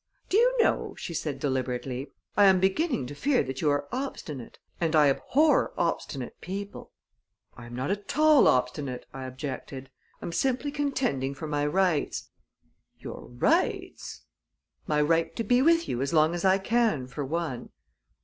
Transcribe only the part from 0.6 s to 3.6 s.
know," she said deliberately, "I am beginning to fear